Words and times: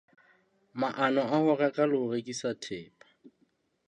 Maano 0.79 1.21
a 1.35 1.37
ho 1.43 1.51
reka 1.61 1.83
le 1.89 1.95
ho 2.01 2.05
rekisa 2.11 2.49
thepa. 2.63 3.05